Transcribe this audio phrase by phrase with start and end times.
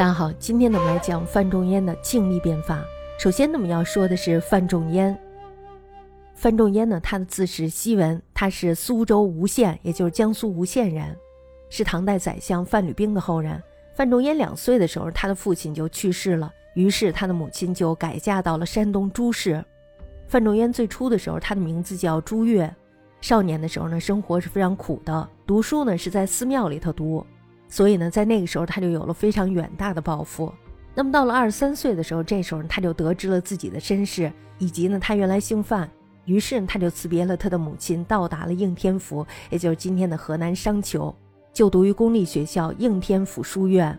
[0.00, 2.82] 大家好，今天呢我们来讲范仲淹的庆历变法。
[3.18, 5.14] 首先呢我们要说的是范仲淹。
[6.34, 11.14] 范仲淹呢，他的字是希文，他是苏州吴县，也就是江苏吴县人，
[11.68, 13.62] 是唐代宰相范吕冰的后人。
[13.94, 19.62] 范仲淹两岁的时候，他的父亲就去世了，于是他的母亲就改嫁到了山东诸氏。
[20.28, 22.74] 范仲淹最初的时候，他的名字叫朱越。
[23.20, 27.22] 少年的时候呢，生活是非常苦的，读书呢是在寺庙里头读。
[27.70, 30.52] 所以呢，在那个时候他就有了非常远大的抱负。
[30.92, 35.88] 那么到了二十三岁的时候，这时候他就得知了自己的身世，以及呢他原来姓范，
[36.24, 41.14] 于是他就辞别了他的母亲，到达了应天府，也就是今天的河南商丘，
[41.52, 43.96] 就读于公立学校应天府书院。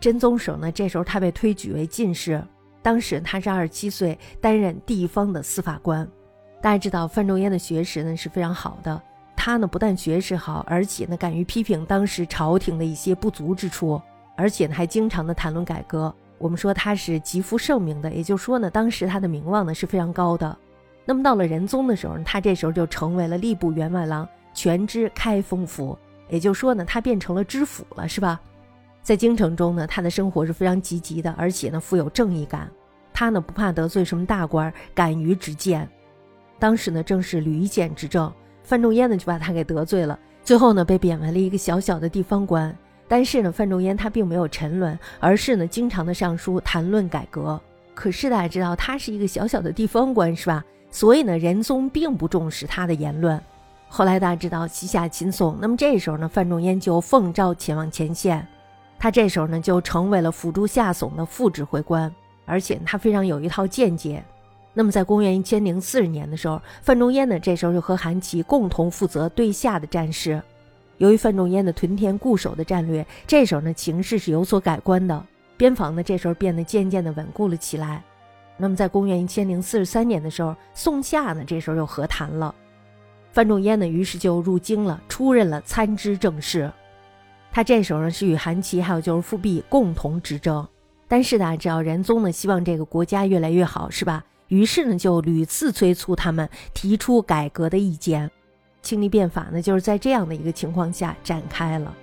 [0.00, 2.42] 真宗时呢，这时候他被推举为进士，
[2.82, 6.08] 当时他是二十七岁，担任地方的司法官。
[6.62, 9.00] 大家知道范仲淹的学识呢是非常好的。
[9.46, 14.02] 他呢不但学识好，而且呢敢于批评当时朝廷的一些不足之处，
[14.34, 16.12] 而且呢还经常的谈论改革。
[16.36, 20.58] 我们说他是极负盛名的，也就是说呢，当时他的名望呢是非常高的。
[21.04, 25.96] 那么到了仁宗的时候，他这时候就成为了吏部员外郎，全知开封府，
[26.28, 28.40] 也就是说呢，他变成了知府了，是吧？
[29.00, 32.68] 在京城中呢，他的生活是非常积极的，而且呢富有正义感。
[33.14, 35.88] 他呢不怕得罪什么大官，敢于直谏。
[36.58, 38.28] 当时呢正是吕夷简之政。
[38.66, 42.76] 范仲淹呢就把他给得罪了，最后呢被贬为了一个小小的地方官。
[43.06, 47.58] 但是呢，范仲淹他并没有沉沦，而是呢经常的上书谈论改革。
[47.94, 50.64] 可是大家知道他是一个小小的地方官，是吧？
[50.90, 53.40] 所以呢，仁宗并不重视他的言论。
[53.88, 58.44] 后来大家知道西夏秦宋，那么这时候呢，范仲淹就奉诏前往前线，
[58.98, 62.12] 他这时候呢就成为了辅助夏竦的副指挥官，
[62.44, 64.24] 而且他非常有一套见解。
[64.78, 70.38] 那么，在公元一千零四十年的时候，范仲淹呢，这时候就和韩琦共同负责对夏的战事。
[70.98, 75.24] 由于范仲淹的屯田固守的战略，这时候呢，情势是有所改观的，
[75.56, 78.04] 边防呢，这时候变得渐渐的稳固了起来。
[78.58, 82.54] 那么，在公元一千零四十三年的时候，宋夏呢，这时候又和谈了。
[83.32, 86.70] 范仲淹呢，于是就入京了，出任了参知政事。
[87.50, 90.68] 他这时候呢，是与韩琦还有就是富弼共同执政。
[91.08, 94.22] 但是呢，只要仁宗呢，希望这个国家越来越好，是吧？
[94.48, 98.30] 于是呢，就屡次催促他们提出改革的意见。
[98.82, 101.94] 清历变法呢，就是在这样的一个情况下展开了。